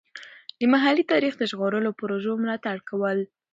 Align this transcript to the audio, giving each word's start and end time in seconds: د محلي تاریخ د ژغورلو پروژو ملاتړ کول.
د 0.59 0.61
محلي 0.73 1.03
تاریخ 1.13 1.33
د 1.37 1.43
ژغورلو 1.51 1.89
پروژو 1.99 2.31
ملاتړ 2.43 2.77
کول. 2.89 3.17